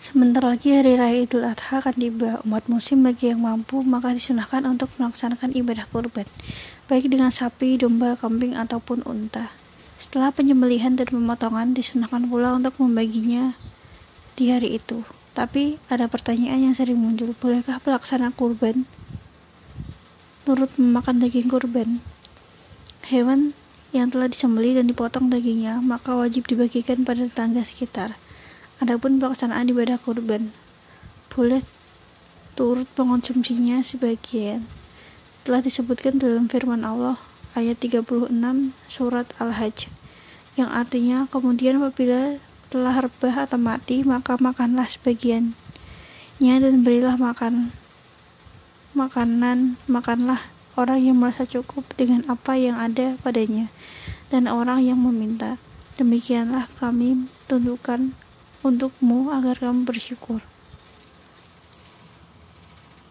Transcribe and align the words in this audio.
Sebentar 0.00 0.40
lagi 0.40 0.72
hari 0.72 0.96
raya 0.96 1.28
Idul 1.28 1.44
Adha 1.44 1.76
akan 1.76 1.92
tiba. 1.92 2.40
Umat 2.48 2.64
muslim 2.72 3.04
bagi 3.04 3.28
yang 3.28 3.44
mampu 3.44 3.84
maka 3.84 4.16
disunahkan 4.16 4.64
untuk 4.64 4.88
melaksanakan 4.96 5.52
ibadah 5.52 5.84
kurban, 5.92 6.24
baik 6.88 7.12
dengan 7.12 7.28
sapi, 7.28 7.76
domba, 7.76 8.16
kambing 8.16 8.56
ataupun 8.56 9.04
unta. 9.04 9.52
Setelah 10.00 10.32
penyembelihan 10.32 10.96
dan 10.96 11.12
pemotongan 11.12 11.76
disunahkan 11.76 12.32
pula 12.32 12.56
untuk 12.56 12.80
membaginya 12.80 13.60
di 14.40 14.48
hari 14.48 14.80
itu. 14.80 15.04
Tapi 15.36 15.76
ada 15.92 16.08
pertanyaan 16.08 16.72
yang 16.72 16.72
sering 16.72 16.96
muncul, 16.96 17.36
bolehkah 17.36 17.76
pelaksana 17.84 18.32
kurban 18.32 18.88
turut 20.48 20.72
memakan 20.80 21.20
daging 21.20 21.52
kurban? 21.52 22.00
Hewan 23.04 23.52
yang 23.92 24.08
telah 24.08 24.32
disembelih 24.32 24.80
dan 24.80 24.88
dipotong 24.88 25.28
dagingnya 25.28 25.84
maka 25.84 26.16
wajib 26.16 26.48
dibagikan 26.48 27.04
pada 27.04 27.28
tetangga 27.28 27.60
sekitar. 27.60 28.16
Adapun 28.80 29.20
pelaksanaan 29.20 29.68
ibadah 29.68 30.00
kurban, 30.00 30.56
boleh 31.28 31.60
turut 32.56 32.88
mengonsumsinya 32.96 33.84
sebagian. 33.84 34.64
Telah 35.44 35.60
disebutkan 35.60 36.16
dalam 36.16 36.48
firman 36.48 36.84
Allah 36.84 37.20
ayat 37.52 37.76
36 37.76 38.32
surat 38.88 39.28
Al-Hajj 39.36 39.92
yang 40.58 40.70
artinya 40.70 41.24
kemudian 41.30 41.78
apabila 41.78 42.38
telah 42.70 43.02
rebah 43.02 43.46
atau 43.46 43.58
mati 43.58 44.06
maka 44.06 44.38
makanlah 44.38 44.86
sebagiannya 44.86 45.52
dan 46.38 46.74
berilah 46.86 47.18
makan 47.18 47.74
makanan 48.94 49.80
makanlah 49.86 50.38
orang 50.78 51.02
yang 51.02 51.18
merasa 51.18 51.46
cukup 51.46 51.86
dengan 51.94 52.22
apa 52.30 52.54
yang 52.58 52.78
ada 52.78 53.18
padanya 53.22 53.70
dan 54.30 54.46
orang 54.46 54.82
yang 54.82 54.98
meminta 54.98 55.58
demikianlah 55.98 56.70
kami 56.78 57.26
tundukkan 57.50 58.14
untukmu 58.60 59.32
agar 59.32 59.56
kamu 59.56 59.88
bersyukur. 59.88 60.44